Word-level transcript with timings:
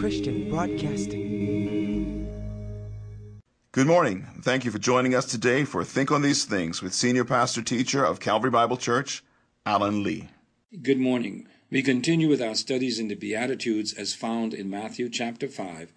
Christian 0.00 0.48
Broadcasting. 0.48 2.26
Good 3.70 3.86
morning. 3.86 4.26
Thank 4.40 4.64
you 4.64 4.70
for 4.70 4.78
joining 4.78 5.14
us 5.14 5.26
today 5.26 5.64
for 5.64 5.84
Think 5.84 6.10
on 6.10 6.22
These 6.22 6.46
Things 6.46 6.80
with 6.80 6.94
Senior 6.94 7.26
Pastor 7.26 7.60
Teacher 7.60 8.02
of 8.02 8.18
Calvary 8.18 8.50
Bible 8.50 8.78
Church, 8.78 9.22
Alan 9.66 10.02
Lee. 10.02 10.30
Good 10.80 10.98
morning. 10.98 11.46
We 11.70 11.82
continue 11.82 12.30
with 12.30 12.40
our 12.40 12.54
studies 12.54 12.98
in 12.98 13.08
the 13.08 13.14
Beatitudes 13.14 13.92
as 13.92 14.14
found 14.14 14.54
in 14.54 14.70
Matthew 14.70 15.10
chapter 15.10 15.48
5, 15.48 15.92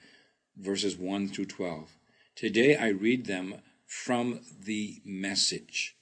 verses 0.57 0.97
1 0.97 1.29
through 1.29 1.45
12. 1.45 1.97
Today 2.35 2.75
I 2.75 2.89
read 2.89 3.25
them 3.25 3.61
from 3.85 4.41
the 4.65 5.01
message. 5.05 5.95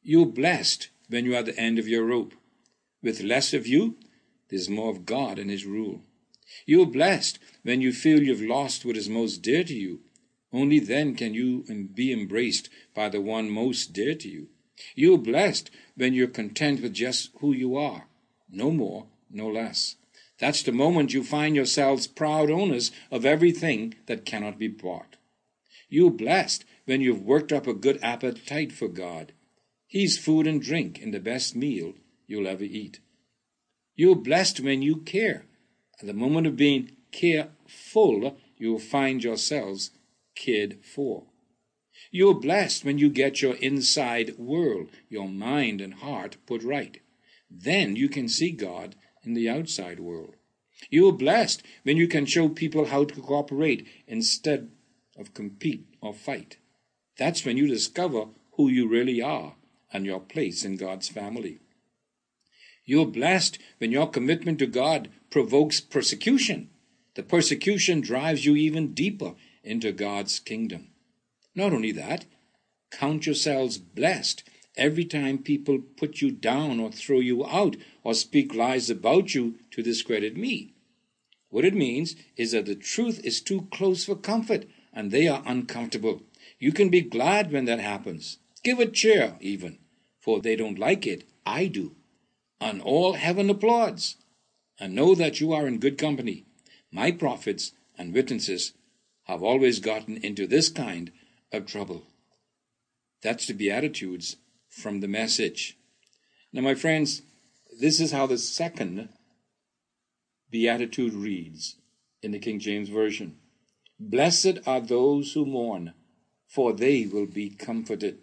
You're 0.00 0.24
blessed 0.24 0.88
when 1.10 1.26
you 1.26 1.34
are 1.34 1.40
at 1.40 1.44
the 1.44 1.60
end 1.60 1.78
of 1.78 1.86
your 1.86 2.06
rope. 2.06 2.32
With 3.02 3.20
less 3.20 3.52
of 3.52 3.66
you, 3.66 3.98
there's 4.48 4.70
more 4.70 4.90
of 4.90 5.04
God 5.04 5.38
and 5.38 5.50
His 5.50 5.66
rule. 5.66 6.04
You're 6.66 6.86
blessed 6.86 7.38
when 7.62 7.80
you 7.80 7.92
feel 7.92 8.22
you've 8.22 8.42
lost 8.42 8.84
what 8.84 8.96
is 8.96 9.08
most 9.08 9.42
dear 9.42 9.64
to 9.64 9.74
you. 9.74 10.00
Only 10.52 10.78
then 10.78 11.14
can 11.14 11.34
you 11.34 11.64
be 11.94 12.12
embraced 12.12 12.68
by 12.94 13.08
the 13.08 13.20
one 13.20 13.50
most 13.50 13.92
dear 13.92 14.14
to 14.14 14.28
you. 14.28 14.48
You're 14.94 15.18
blessed 15.18 15.70
when 15.96 16.12
you're 16.14 16.28
content 16.28 16.82
with 16.82 16.92
just 16.92 17.30
who 17.40 17.52
you 17.52 17.76
are, 17.76 18.06
no 18.50 18.70
more, 18.70 19.06
no 19.30 19.48
less. 19.48 19.96
That's 20.38 20.62
the 20.62 20.72
moment 20.72 21.14
you 21.14 21.22
find 21.22 21.54
yourselves 21.54 22.06
proud 22.06 22.50
owners 22.50 22.90
of 23.10 23.24
everything 23.24 23.94
that 24.06 24.24
cannot 24.24 24.58
be 24.58 24.68
bought. 24.68 25.16
You're 25.88 26.10
blessed 26.10 26.64
when 26.84 27.00
you've 27.00 27.22
worked 27.22 27.52
up 27.52 27.66
a 27.66 27.74
good 27.74 27.98
appetite 28.02 28.72
for 28.72 28.88
God. 28.88 29.32
He's 29.86 30.18
food 30.18 30.46
and 30.46 30.60
drink 30.60 31.00
and 31.00 31.14
the 31.14 31.20
best 31.20 31.54
meal 31.54 31.94
you'll 32.26 32.48
ever 32.48 32.64
eat. 32.64 32.98
You're 33.94 34.16
blessed 34.16 34.60
when 34.60 34.82
you 34.82 34.96
care. 34.96 35.44
At 36.02 36.08
the 36.08 36.14
moment 36.14 36.48
of 36.48 36.56
being 36.56 36.90
careful, 37.12 38.36
you'll 38.58 38.80
find 38.80 39.22
yourselves 39.22 39.92
cared 40.34 40.84
for. 40.84 41.26
You're 42.10 42.34
blessed 42.34 42.84
when 42.84 42.98
you 42.98 43.08
get 43.08 43.40
your 43.40 43.54
inside 43.54 44.36
world, 44.36 44.88
your 45.08 45.28
mind 45.28 45.80
and 45.80 45.94
heart 45.94 46.38
put 46.44 46.64
right. 46.64 47.00
Then 47.48 47.94
you 47.94 48.08
can 48.08 48.28
see 48.28 48.50
God 48.50 48.96
in 49.22 49.34
the 49.34 49.48
outside 49.48 50.00
world. 50.00 50.34
You're 50.90 51.12
blessed 51.12 51.62
when 51.84 51.96
you 51.96 52.08
can 52.08 52.26
show 52.26 52.48
people 52.48 52.86
how 52.86 53.04
to 53.04 53.20
cooperate 53.20 53.86
instead 54.08 54.72
of 55.16 55.34
compete 55.34 55.86
or 56.00 56.12
fight. 56.12 56.56
That's 57.16 57.44
when 57.44 57.56
you 57.56 57.68
discover 57.68 58.24
who 58.56 58.68
you 58.68 58.88
really 58.88 59.22
are 59.22 59.54
and 59.92 60.04
your 60.04 60.20
place 60.20 60.64
in 60.64 60.76
God's 60.76 61.08
family. 61.08 61.60
You're 62.84 63.06
blessed 63.06 63.58
when 63.78 63.92
your 63.92 64.08
commitment 64.08 64.58
to 64.58 64.66
God 64.66 65.08
provokes 65.30 65.80
persecution. 65.80 66.70
The 67.14 67.22
persecution 67.22 68.00
drives 68.00 68.44
you 68.44 68.56
even 68.56 68.94
deeper 68.94 69.34
into 69.62 69.92
God's 69.92 70.40
kingdom. 70.40 70.88
Not 71.54 71.72
only 71.72 71.92
that, 71.92 72.26
count 72.90 73.26
yourselves 73.26 73.78
blessed 73.78 74.42
every 74.76 75.04
time 75.04 75.38
people 75.38 75.78
put 75.78 76.20
you 76.20 76.30
down 76.30 76.80
or 76.80 76.90
throw 76.90 77.20
you 77.20 77.46
out 77.46 77.76
or 78.02 78.14
speak 78.14 78.54
lies 78.54 78.88
about 78.90 79.34
you 79.34 79.58
to 79.70 79.82
discredit 79.82 80.36
me. 80.36 80.74
What 81.50 81.64
it 81.64 81.74
means 81.74 82.16
is 82.36 82.52
that 82.52 82.66
the 82.66 82.74
truth 82.74 83.20
is 83.24 83.42
too 83.42 83.68
close 83.70 84.06
for 84.06 84.16
comfort 84.16 84.64
and 84.92 85.10
they 85.10 85.28
are 85.28 85.42
uncomfortable. 85.46 86.22
You 86.58 86.72
can 86.72 86.88
be 86.88 87.02
glad 87.02 87.52
when 87.52 87.66
that 87.66 87.80
happens. 87.80 88.38
Give 88.64 88.78
a 88.78 88.86
cheer, 88.86 89.36
even, 89.40 89.78
for 90.18 90.40
they 90.40 90.56
don't 90.56 90.78
like 90.78 91.06
it. 91.06 91.24
I 91.44 91.66
do. 91.66 91.96
And 92.62 92.80
all 92.80 93.14
heaven 93.14 93.50
applauds. 93.50 94.16
And 94.78 94.94
know 94.94 95.14
that 95.16 95.40
you 95.40 95.52
are 95.52 95.66
in 95.66 95.78
good 95.78 95.98
company. 95.98 96.44
My 96.92 97.10
prophets 97.10 97.72
and 97.98 98.14
witnesses 98.14 98.72
have 99.24 99.42
always 99.42 99.80
gotten 99.80 100.16
into 100.16 100.46
this 100.46 100.68
kind 100.68 101.10
of 101.52 101.66
trouble. 101.66 102.04
That's 103.20 103.46
the 103.46 103.54
Beatitudes 103.54 104.36
from 104.68 105.00
the 105.00 105.08
message. 105.08 105.76
Now, 106.52 106.62
my 106.62 106.74
friends, 106.74 107.22
this 107.80 108.00
is 108.00 108.12
how 108.12 108.26
the 108.26 108.38
second 108.38 109.08
Beatitude 110.50 111.14
reads 111.14 111.76
in 112.22 112.30
the 112.30 112.38
King 112.38 112.60
James 112.60 112.88
Version 112.88 113.38
Blessed 113.98 114.58
are 114.66 114.80
those 114.80 115.32
who 115.32 115.46
mourn, 115.46 115.94
for 116.46 116.72
they 116.72 117.06
will 117.06 117.26
be 117.26 117.50
comforted. 117.50 118.18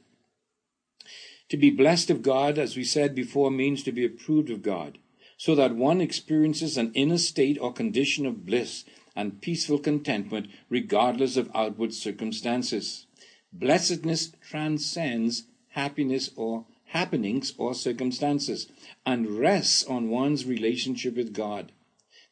To 1.50 1.58
be 1.58 1.72
blessed 1.72 2.10
of 2.12 2.22
God, 2.22 2.58
as 2.58 2.78
we 2.78 2.84
said 2.84 3.16
before, 3.16 3.50
means 3.50 3.82
to 3.84 3.92
be 3.92 4.06
approved 4.06 4.52
of 4.52 4.62
God, 4.62 5.00
so 5.36 5.56
that 5.56 5.76
one 5.76 6.00
experiences 6.00 6.78
an 6.78 6.92
inner 6.94 7.18
state 7.18 7.58
or 7.60 7.74
condition 7.74 8.26
of 8.26 8.46
bliss 8.46 8.86
and 9.16 9.42
peaceful 9.42 9.80
contentment 9.80 10.48
regardless 10.70 11.38
of 11.38 11.50
outward 11.56 11.94
circumstances. 11.94 13.08
Blessedness 13.52 14.32
transcends 14.48 15.46
happiness 15.70 16.30
or 16.36 16.66
happenings 16.86 17.54
or 17.58 17.74
circumstances 17.74 18.68
and 19.06 19.28
rests 19.28 19.84
on 19.86 20.10
one's 20.10 20.46
relationship 20.46 21.16
with 21.16 21.34
God. 21.34 21.72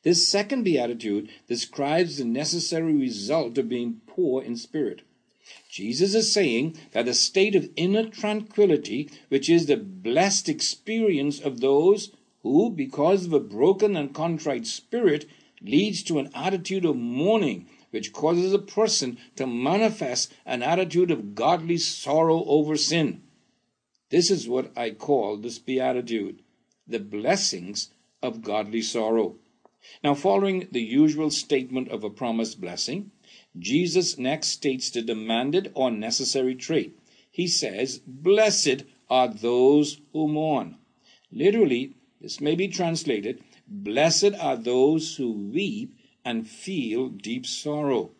This 0.03 0.27
second 0.27 0.63
beatitude 0.63 1.29
describes 1.47 2.17
the 2.17 2.25
necessary 2.25 2.93
result 2.93 3.57
of 3.57 3.67
being 3.67 4.01
poor 4.05 4.43
in 4.43 4.55
spirit. 4.55 5.01
Jesus 5.77 6.15
is 6.15 6.33
saying 6.33 6.75
that 6.93 7.07
a 7.07 7.13
state 7.13 7.53
of 7.53 7.69
inner 7.75 8.09
tranquility, 8.09 9.11
which 9.29 9.47
is 9.47 9.67
the 9.67 9.77
blessed 9.77 10.49
experience 10.49 11.39
of 11.39 11.61
those 11.61 12.09
who, 12.41 12.71
because 12.71 13.27
of 13.27 13.33
a 13.33 13.39
broken 13.39 13.95
and 13.95 14.11
contrite 14.11 14.65
spirit, 14.65 15.27
leads 15.61 16.01
to 16.01 16.17
an 16.17 16.31
attitude 16.33 16.83
of 16.83 16.95
mourning, 16.95 17.67
which 17.91 18.11
causes 18.11 18.53
a 18.53 18.57
person 18.57 19.19
to 19.35 19.45
manifest 19.45 20.33
an 20.47 20.63
attitude 20.63 21.11
of 21.11 21.35
godly 21.35 21.77
sorrow 21.77 22.43
over 22.45 22.75
sin. 22.75 23.21
This 24.09 24.31
is 24.31 24.49
what 24.49 24.75
I 24.75 24.89
call 24.89 25.37
this 25.37 25.59
beatitude, 25.59 26.41
the 26.87 26.99
blessings 26.99 27.91
of 28.23 28.41
godly 28.41 28.81
sorrow. 28.81 29.35
Now, 30.03 30.15
following 30.15 30.69
the 30.71 30.81
usual 30.81 31.29
statement 31.29 31.89
of 31.89 32.03
a 32.03 32.09
promised 32.09 32.59
blessing, 32.59 33.11
Jesus 33.59 34.17
next 34.17 34.49
states 34.49 34.89
the 34.89 35.01
demanded 35.01 35.71
or 35.73 35.91
necessary 35.91 36.55
trait. 36.55 36.97
He 37.31 37.47
says, 37.47 38.01
Blessed 38.05 38.83
are 39.09 39.27
those 39.27 40.01
who 40.13 40.27
mourn. 40.27 40.77
Literally, 41.31 41.93
this 42.19 42.41
may 42.41 42.55
be 42.55 42.67
translated, 42.67 43.43
Blessed 43.67 44.33
are 44.39 44.57
those 44.57 45.17
who 45.17 45.31
weep 45.31 45.95
and 46.23 46.47
feel 46.47 47.09
deep 47.09 47.45
sorrow. 47.45 48.11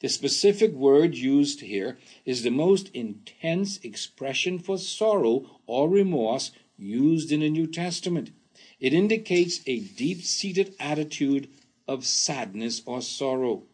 The 0.00 0.08
specific 0.08 0.72
word 0.72 1.16
used 1.16 1.60
here 1.60 1.98
is 2.24 2.42
the 2.42 2.50
most 2.50 2.88
intense 2.94 3.78
expression 3.78 4.58
for 4.58 4.78
sorrow 4.78 5.60
or 5.66 5.88
remorse 5.88 6.52
used 6.76 7.32
in 7.32 7.40
the 7.40 7.50
New 7.50 7.66
Testament. 7.66 8.30
It 8.78 8.94
indicates 8.94 9.60
a 9.66 9.80
deep 9.80 10.22
seated 10.22 10.74
attitude 10.78 11.48
of 11.88 12.04
sadness 12.04 12.82
or 12.86 13.02
sorrow. 13.02 13.64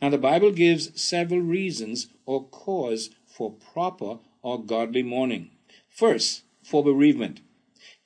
Now, 0.00 0.10
the 0.10 0.18
Bible 0.18 0.52
gives 0.52 1.00
several 1.00 1.40
reasons 1.40 2.08
or 2.24 2.44
cause 2.44 3.10
for 3.26 3.52
proper 3.52 4.18
or 4.42 4.62
godly 4.62 5.02
mourning. 5.02 5.50
First, 5.88 6.42
for 6.62 6.84
bereavement. 6.84 7.40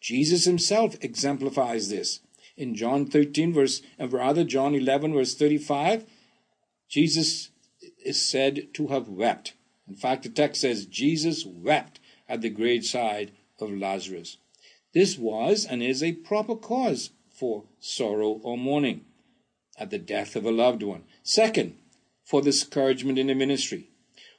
Jesus 0.01 0.45
himself 0.45 0.97
exemplifies 1.01 1.91
this. 1.91 2.21
In 2.57 2.75
John 2.75 3.07
13, 3.07 3.53
verse, 3.53 3.83
and 3.99 4.13
rather 4.13 4.45
John 4.45 4.75
11, 4.75 5.13
verse 5.13 5.35
35, 5.35 6.05
Jesus 6.89 7.51
is 8.05 8.21
said 8.21 8.75
to 8.75 8.89
have 8.89 9.09
wept. 9.09 9.55
In 9.89 9.95
fact, 9.95 10.23
the 10.23 10.29
text 10.29 10.61
says 10.61 10.87
Jesus 10.87 11.45
wept 11.47 12.01
at 12.29 12.41
the 12.41 12.51
graveside 12.51 13.33
of 13.61 13.71
Lazarus. 13.71 14.39
This 14.93 15.19
was 15.19 15.65
and 15.65 15.83
is 15.83 16.03
a 16.03 16.13
proper 16.13 16.57
cause 16.57 17.11
for 17.31 17.65
sorrow 17.81 18.41
or 18.43 18.59
mourning 18.59 19.05
at 19.79 19.91
the 19.91 19.99
death 19.99 20.37
of 20.37 20.45
a 20.45 20.51
loved 20.51 20.83
one. 20.83 21.05
Second, 21.23 21.77
for 22.25 22.41
discouragement 22.41 23.19
in 23.19 23.27
the 23.27 23.35
ministry. 23.35 23.89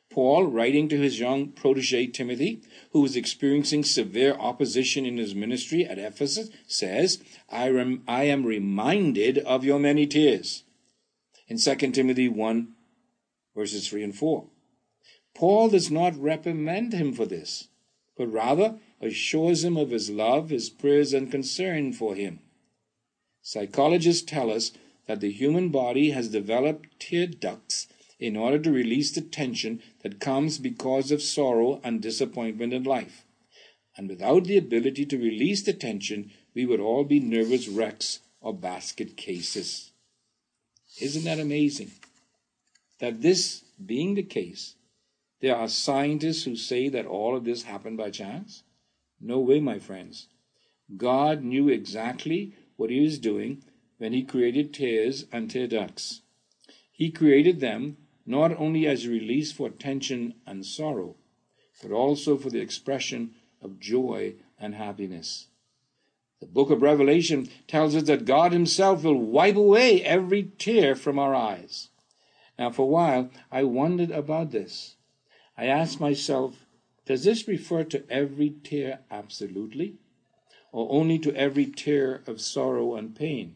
Paul, 0.10 0.46
writing 0.46 0.88
to 0.90 0.98
his 0.98 1.20
young 1.20 1.48
protege 1.48 2.08
Timothy, 2.08 2.62
who 2.92 3.02
was 3.02 3.16
experiencing 3.16 3.84
severe 3.84 4.34
opposition 4.34 5.06
in 5.06 5.18
his 5.18 5.34
ministry 5.34 5.86
at 5.86 5.98
Ephesus, 5.98 6.50
says, 6.68 7.24
I, 7.50 7.70
rem- 7.70 8.04
I 8.08 8.26
am 8.26 8.46
reminded 8.46 9.40
of 9.40 9.64
your 9.64 9.80
many 9.80 10.06
tears. 10.06 10.64
In 11.48 11.58
2 11.58 11.76
Timothy 11.92 12.30
1, 12.30 12.68
verses 13.56 13.88
3 13.88 14.04
and 14.04 14.16
4. 14.16 14.46
Paul 15.36 15.70
does 15.70 15.90
not 15.90 16.16
reprimand 16.16 16.94
him 16.94 17.12
for 17.14 17.26
this, 17.26 17.70
but 18.16 18.28
rather 18.28 18.80
assures 19.02 19.64
him 19.64 19.78
of 19.78 19.90
his 19.90 20.10
love, 20.12 20.50
his 20.50 20.70
prayers, 20.70 21.12
and 21.14 21.32
concern 21.32 21.92
for 21.92 22.14
him. 22.14 22.40
Psychologists 23.42 24.24
tell 24.24 24.52
us 24.52 24.72
that 25.08 25.20
the 25.20 25.32
human 25.32 25.70
body 25.70 26.12
has 26.12 26.30
developed 26.30 27.00
tear 27.00 27.28
ducts 27.28 27.88
in 28.20 28.38
order 28.38 28.58
to 28.58 28.72
release 28.72 29.12
the 29.12 29.22
tension 29.22 29.82
that 30.02 30.20
comes 30.20 30.58
because 30.58 31.12
of 31.12 31.22
sorrow 31.22 31.82
and 31.84 32.02
disappointment 32.02 32.74
in 32.74 32.84
life. 32.84 33.26
And 33.98 34.10
without 34.10 34.46
the 34.46 34.58
ability 34.58 35.06
to 35.08 35.18
release 35.18 35.64
the 35.64 35.74
tension, 35.74 36.32
we 36.54 36.66
would 36.66 36.80
all 36.80 37.04
be 37.04 37.20
nervous 37.20 37.68
wrecks 37.68 38.20
or 38.40 38.54
basket 38.54 39.18
cases. 39.18 39.92
Isn't 41.02 41.26
that 41.26 41.40
amazing? 41.40 41.92
That 43.00 43.22
this 43.22 43.64
being 43.84 44.14
the 44.14 44.24
case, 44.24 44.76
there 45.42 45.56
are 45.56 45.68
scientists 45.68 46.44
who 46.44 46.56
say 46.56 46.88
that 46.90 47.06
all 47.06 47.36
of 47.36 47.44
this 47.44 47.64
happened 47.64 47.98
by 47.98 48.10
chance? 48.10 48.64
No 49.20 49.40
way, 49.40 49.60
my 49.60 49.80
friends. 49.80 50.28
God 50.96 51.44
knew 51.44 51.70
exactly 51.70 52.54
what 52.78 52.90
he 52.90 53.00
was 53.02 53.20
doing 53.20 53.64
when 54.04 54.12
he 54.12 54.22
created 54.22 54.74
tears 54.74 55.24
and 55.32 55.50
tear 55.50 55.66
ducts. 55.66 56.24
He 56.92 57.10
created 57.10 57.62
them 57.62 57.96
not 58.26 58.52
only 58.60 58.86
as 58.86 59.06
a 59.06 59.10
release 59.10 59.54
for 59.54 59.70
tension 59.70 60.34
and 60.46 60.66
sorrow, 60.66 61.16
but 61.82 61.90
also 61.90 62.36
for 62.36 62.50
the 62.50 62.60
expression 62.60 63.34
of 63.62 63.80
joy 63.80 64.34
and 64.60 64.76
happiness. 64.76 65.48
The 66.42 66.48
book 66.48 66.70
of 66.70 66.82
Revelation 66.82 67.48
tells 67.66 67.96
us 67.96 68.04
that 68.04 68.26
God 68.26 68.52
Himself 68.52 69.06
will 69.06 69.16
wipe 69.18 69.56
away 69.56 70.04
every 70.04 70.52
tear 70.58 70.96
from 70.96 71.18
our 71.18 71.34
eyes. 71.34 71.88
Now, 72.60 72.72
for 72.72 72.82
a 72.82 72.86
while, 72.86 73.30
I 73.54 73.64
wondered 73.64 74.12
about 74.12 74.52
this. 74.52 74.98
I 75.58 75.68
asked 75.68 76.02
myself, 76.02 76.66
does 77.06 77.24
this 77.24 77.48
refer 77.48 77.86
to 77.86 78.04
every 78.12 78.50
tear 78.66 79.00
absolutely, 79.10 79.96
or 80.74 80.92
only 80.92 81.20
to 81.20 81.34
every 81.38 81.68
tear 81.68 82.22
of 82.28 82.42
sorrow 82.42 82.96
and 82.96 83.16
pain? 83.16 83.56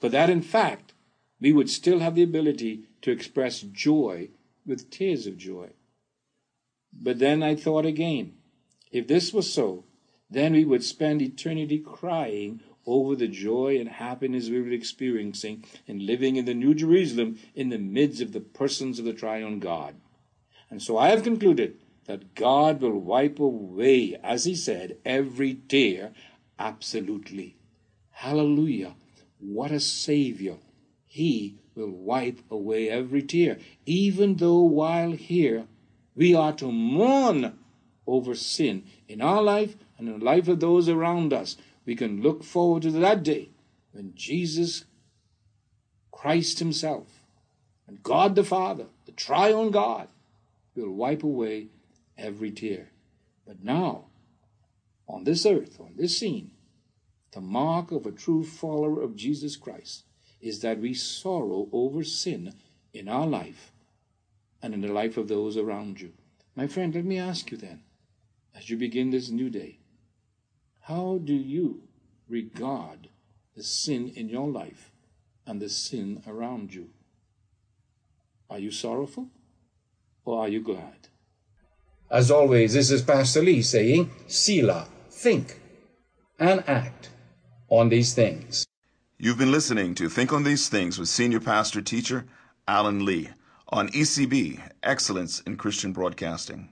But 0.00 0.12
that, 0.12 0.30
in 0.30 0.42
fact, 0.42 0.94
we 1.40 1.52
would 1.52 1.70
still 1.70 2.00
have 2.00 2.14
the 2.14 2.22
ability 2.22 2.84
to 3.02 3.10
express 3.10 3.60
joy 3.60 4.28
with 4.66 4.90
tears 4.90 5.26
of 5.26 5.36
joy. 5.36 5.70
But 6.92 7.18
then 7.18 7.42
I 7.42 7.54
thought 7.54 7.86
again 7.86 8.34
if 8.90 9.06
this 9.06 9.32
was 9.32 9.52
so, 9.52 9.84
then 10.30 10.52
we 10.52 10.64
would 10.64 10.82
spend 10.82 11.22
eternity 11.22 11.78
crying 11.78 12.60
over 12.86 13.14
the 13.14 13.28
joy 13.28 13.78
and 13.78 13.88
happiness 13.88 14.48
we 14.48 14.60
were 14.62 14.72
experiencing 14.72 15.64
in 15.86 16.06
living 16.06 16.36
in 16.36 16.46
the 16.46 16.54
New 16.54 16.74
Jerusalem 16.74 17.38
in 17.54 17.68
the 17.68 17.78
midst 17.78 18.22
of 18.22 18.32
the 18.32 18.40
persons 18.40 18.98
of 18.98 19.04
the 19.04 19.12
triune 19.12 19.58
God. 19.58 19.94
And 20.70 20.82
so 20.82 20.96
I 20.96 21.08
have 21.08 21.22
concluded 21.22 21.78
that 22.06 22.34
God 22.34 22.80
will 22.80 22.98
wipe 22.98 23.38
away, 23.38 24.16
as 24.22 24.44
he 24.44 24.54
said, 24.54 24.96
every 25.04 25.54
tear 25.54 26.12
absolutely. 26.58 27.56
Hallelujah. 28.10 28.94
What 29.40 29.70
a 29.70 29.80
Savior. 29.80 30.56
He 31.06 31.58
will 31.74 31.90
wipe 31.90 32.40
away 32.50 32.88
every 32.90 33.22
tear, 33.22 33.58
even 33.86 34.36
though 34.36 34.60
while 34.60 35.12
here 35.12 35.66
we 36.14 36.34
are 36.34 36.52
to 36.54 36.70
mourn 36.72 37.58
over 38.06 38.34
sin 38.34 38.84
in 39.06 39.20
our 39.20 39.42
life 39.42 39.76
and 39.96 40.08
in 40.08 40.18
the 40.18 40.24
life 40.24 40.48
of 40.48 40.60
those 40.60 40.88
around 40.88 41.32
us. 41.32 41.56
We 41.86 41.94
can 41.94 42.22
look 42.22 42.42
forward 42.42 42.82
to 42.82 42.90
that 42.90 43.22
day 43.22 43.50
when 43.92 44.12
Jesus 44.14 44.84
Christ 46.10 46.58
Himself 46.58 47.24
and 47.86 48.02
God 48.02 48.34
the 48.34 48.44
Father, 48.44 48.86
the 49.06 49.12
triune 49.12 49.70
God, 49.70 50.08
will 50.74 50.90
wipe 50.90 51.22
away 51.22 51.68
every 52.16 52.50
tear. 52.50 52.90
But 53.46 53.64
now, 53.64 54.06
on 55.08 55.24
this 55.24 55.46
earth, 55.46 55.80
on 55.80 55.94
this 55.96 56.18
scene, 56.18 56.50
the 57.38 57.42
mark 57.42 57.92
of 57.92 58.04
a 58.04 58.10
true 58.10 58.42
follower 58.42 59.00
of 59.00 59.14
Jesus 59.14 59.54
Christ 59.54 60.02
is 60.40 60.58
that 60.62 60.80
we 60.80 60.92
sorrow 60.92 61.68
over 61.70 62.02
sin 62.02 62.52
in 62.92 63.08
our 63.08 63.28
life 63.28 63.70
and 64.60 64.74
in 64.74 64.80
the 64.80 64.92
life 64.92 65.16
of 65.16 65.28
those 65.28 65.56
around 65.56 66.00
you. 66.00 66.14
My 66.56 66.66
friend, 66.66 66.92
let 66.92 67.04
me 67.04 67.16
ask 67.16 67.52
you 67.52 67.56
then, 67.56 67.84
as 68.56 68.68
you 68.68 68.76
begin 68.76 69.10
this 69.10 69.30
new 69.30 69.50
day, 69.50 69.78
how 70.80 71.20
do 71.22 71.32
you 71.32 71.82
regard 72.28 73.08
the 73.54 73.62
sin 73.62 74.08
in 74.16 74.28
your 74.28 74.48
life 74.48 74.90
and 75.46 75.62
the 75.62 75.68
sin 75.68 76.24
around 76.26 76.74
you? 76.74 76.88
Are 78.50 78.58
you 78.58 78.72
sorrowful 78.72 79.28
or 80.24 80.40
are 80.40 80.48
you 80.48 80.60
glad? 80.60 81.06
As 82.10 82.32
always, 82.32 82.74
this 82.74 82.90
is 82.90 83.02
Pastor 83.02 83.42
Lee 83.42 83.62
saying, 83.62 84.10
Selah, 84.26 84.88
think 85.08 85.60
and 86.40 86.68
act 86.68 87.10
on 87.70 87.88
these 87.88 88.14
things. 88.14 88.66
You've 89.18 89.38
been 89.38 89.52
listening 89.52 89.94
to 89.96 90.08
Think 90.08 90.32
on 90.32 90.44
These 90.44 90.68
Things 90.68 90.98
with 90.98 91.08
Senior 91.08 91.40
Pastor 91.40 91.82
Teacher 91.82 92.24
Alan 92.66 93.04
Lee 93.04 93.30
on 93.68 93.88
ECB, 93.88 94.60
Excellence 94.82 95.40
in 95.40 95.56
Christian 95.56 95.92
Broadcasting. 95.92 96.68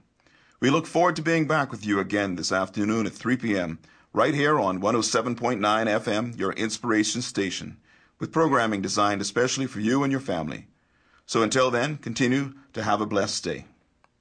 We 0.59 0.69
look 0.69 0.87
forward 0.87 1.15
to 1.17 1.21
being 1.21 1.45
back 1.45 1.71
with 1.71 1.85
you 1.85 1.99
again 1.99 2.35
this 2.35 2.51
afternoon 2.51 3.05
at 3.05 3.13
3 3.13 3.37
p.m. 3.37 3.79
right 4.13 4.33
here 4.33 4.59
on 4.59 4.81
107.9 4.81 5.59
FM, 5.59 6.39
your 6.39 6.53
inspiration 6.53 7.21
station, 7.21 7.77
with 8.19 8.31
programming 8.31 8.81
designed 8.81 9.21
especially 9.21 9.67
for 9.67 9.79
you 9.79 10.03
and 10.03 10.11
your 10.11 10.21
family. 10.21 10.67
So 11.27 11.43
until 11.43 11.69
then, 11.69 11.97
continue 11.97 12.53
to 12.73 12.81
have 12.81 13.01
a 13.01 13.05
blessed 13.05 13.43
day. 13.43 13.65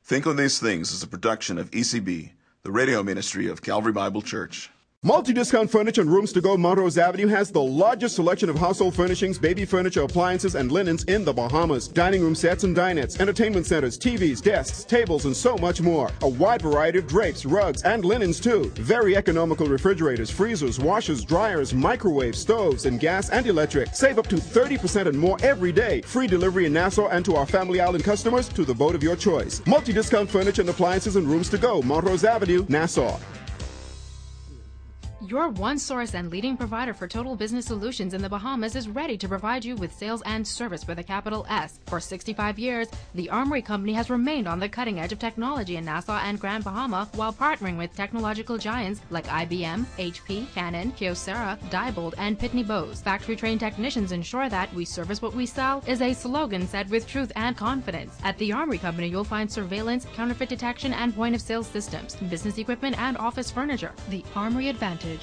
Think 0.05 0.26
on 0.26 0.37
These 0.37 0.58
Things 0.58 0.93
is 0.93 1.02
a 1.02 1.08
production 1.08 1.58
of 1.58 1.70
ECB, 1.70 2.32
the 2.62 2.72
radio 2.72 3.02
ministry 3.02 3.49
of 3.49 3.62
Calvary 3.62 3.93
Bible 3.93 4.20
Church. 4.20 4.70
Multi-Discount 5.06 5.70
Furniture 5.70 6.00
and 6.00 6.10
Rooms 6.10 6.32
to 6.32 6.40
Go 6.40 6.56
Montrose 6.56 6.98
Avenue 6.98 7.28
has 7.28 7.52
the 7.52 7.62
largest 7.62 8.16
selection 8.16 8.50
of 8.50 8.58
household 8.58 8.93
furnishings, 8.93 9.38
baby 9.38 9.64
furniture, 9.64 10.02
appliances, 10.02 10.56
and 10.56 10.72
linens 10.72 11.04
in 11.04 11.25
the 11.25 11.32
Bahamas. 11.32 11.87
Dining 11.87 12.22
room 12.22 12.34
sets 12.34 12.64
and 12.64 12.75
dinettes, 12.75 13.20
entertainment 13.20 13.66
centers, 13.66 13.96
TVs, 13.96 14.43
desks, 14.43 14.82
tables, 14.82 15.25
and 15.26 15.37
so 15.37 15.56
much 15.58 15.81
more. 15.81 16.10
A 16.22 16.28
wide 16.28 16.60
variety 16.60 16.98
of 16.98 17.06
drapes, 17.06 17.44
rugs, 17.44 17.82
and 17.82 18.04
linens 18.04 18.40
too. 18.40 18.72
Very 18.75 19.16
economical 19.16 19.69
refrigerators, 19.69 20.28
freezers, 20.28 20.81
washers, 20.81 21.25
dryers, 21.25 21.72
microwaves, 21.72 22.40
stoves, 22.40 22.87
and 22.87 22.98
gas 22.98 23.31
and 23.31 23.46
electric. 23.46 23.94
Save 23.94 24.19
up 24.19 24.26
to 24.26 24.37
30% 24.37 25.06
and 25.06 25.16
more 25.16 25.37
every 25.40 25.70
day. 25.70 26.00
Free 26.00 26.26
delivery 26.26 26.66
in 26.66 26.72
Nassau 26.72 27.06
and 27.08 27.25
to 27.26 27.37
our 27.37 27.46
Family 27.46 27.81
Island 27.81 28.02
customers 28.02 28.48
to 28.48 28.64
the 28.64 28.75
boat 28.75 28.96
of 28.96 29.04
your 29.04 29.14
choice. 29.14 29.62
Multi-Discount 29.66 30.28
Furniture 30.28 30.62
and 30.62 30.70
Appliances 30.70 31.14
and 31.14 31.28
Rooms 31.28 31.48
to 31.50 31.58
Go, 31.58 31.81
Montrose 31.82 32.25
Avenue, 32.25 32.66
Nassau. 32.69 33.20
Your 35.28 35.49
one 35.49 35.76
source 35.76 36.14
and 36.14 36.31
leading 36.31 36.56
provider 36.56 36.94
for 36.94 37.08
total 37.08 37.34
business 37.34 37.67
solutions 37.67 38.14
in 38.14 38.23
the 38.23 38.28
Bahamas 38.28 38.76
is 38.76 38.88
ready 38.88 39.19
to 39.19 39.26
provide 39.26 39.64
you 39.64 39.75
with 39.75 39.93
sales 39.93 40.23
and 40.25 40.46
service 40.46 40.87
with 40.87 41.00
a 41.00 41.02
capital 41.02 41.44
S. 41.49 41.81
For 41.87 41.99
65 41.99 42.61
years, 42.61 42.87
the 43.12 43.28
Armory 43.31 43.61
Company 43.61 43.93
has 43.94 44.08
remained 44.08 44.46
on 44.46 44.61
the 44.61 44.69
cutting 44.69 45.00
edge 45.00 45.11
of 45.11 45.19
technology 45.19 45.78
in 45.78 45.84
Nassau 45.84 46.19
and 46.19 46.38
Grand 46.38 46.62
Bahama 46.62 47.08
while 47.17 47.32
partnering 47.32 47.77
with 47.77 47.96
technological 47.96 48.56
giants 48.56 49.01
like 49.10 49.27
IBM, 49.27 49.84
HP, 49.98 50.46
Canon, 50.55 50.93
Kyocera, 50.93 51.58
Diebold, 51.70 52.15
and 52.19 52.39
Pitney 52.39 52.65
Bowes. 52.65 53.01
Factory 53.01 53.34
trained 53.34 53.58
technicians 53.58 54.12
ensure 54.12 54.48
that 54.48 54.72
we 54.74 54.84
service 54.84 55.20
what 55.20 55.34
we 55.34 55.44
sell 55.44 55.82
is 55.89 56.03
a 56.03 56.12
slogan 56.12 56.69
said 56.69 56.89
with 56.89 57.08
truth 57.08 57.32
and 57.34 57.56
confidence. 57.56 58.17
At 58.22 58.39
the 58.39 58.53
Armory 58.53 58.79
Company, 58.79 59.08
you'll 59.08 59.24
find 59.24 59.51
surveillance, 59.51 60.06
counterfeit 60.15 60.51
detection, 60.51 60.93
and 60.93 61.17
point 61.17 61.34
of 61.34 61.41
sale 61.41 61.65
systems, 61.65 62.15
business 62.15 62.58
equipment, 62.58 62.96
and 63.01 63.19
office 63.19 63.51
furniture. 63.51 63.93
The 64.08 64.24
Armory 64.36 64.69
Advantage. 64.69 65.16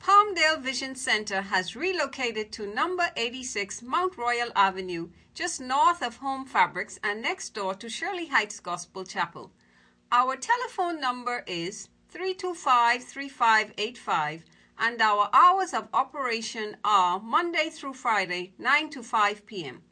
Palmdale 0.00 0.60
Vision 0.60 0.94
Center 0.94 1.40
has 1.40 1.76
relocated 1.76 2.50
to 2.52 2.74
number 2.74 3.08
86 3.16 3.82
Mount 3.82 4.16
Royal 4.18 4.50
Avenue, 4.56 5.10
just 5.34 5.60
north 5.60 6.02
of 6.02 6.16
Home 6.16 6.44
Fabrics 6.44 6.98
and 7.04 7.22
next 7.22 7.50
door 7.50 7.74
to 7.74 7.88
Shirley 7.88 8.26
Heights 8.26 8.58
Gospel 8.60 9.04
Chapel. 9.04 9.52
Our 10.10 10.36
telephone 10.36 11.00
number 11.00 11.44
is 11.46 11.88
325 12.08 13.04
3585 13.04 14.44
and 14.80 15.00
our 15.00 15.28
hours 15.32 15.74
of 15.74 15.88
operation 15.94 16.76
are 16.82 17.20
Monday 17.20 17.68
through 17.70 17.94
Friday, 17.94 18.52
9 18.58 18.90
to 18.90 19.02
5 19.02 19.46
p.m. 19.46 19.82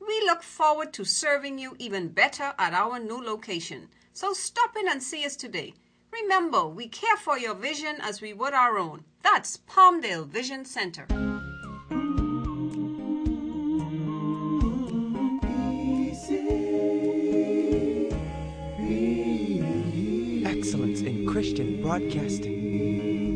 We 0.00 0.20
look 0.22 0.42
forward 0.42 0.92
to 0.94 1.04
serving 1.04 1.58
you 1.58 1.76
even 1.78 2.08
better 2.08 2.54
at 2.58 2.72
our 2.72 2.98
new 2.98 3.22
location. 3.22 3.88
So 4.12 4.32
stop 4.32 4.76
in 4.76 4.88
and 4.88 5.02
see 5.02 5.24
us 5.24 5.36
today. 5.36 5.74
Remember, 6.12 6.66
we 6.66 6.88
care 6.88 7.16
for 7.16 7.38
your 7.38 7.54
vision 7.54 7.96
as 8.00 8.20
we 8.20 8.32
would 8.32 8.52
our 8.52 8.78
own. 8.78 9.04
That's 9.22 9.58
Palmdale 9.68 10.26
Vision 10.26 10.64
Center. 10.64 11.06
Excellence 20.46 21.00
in 21.00 21.26
Christian 21.26 21.82
Broadcasting. 21.82 23.29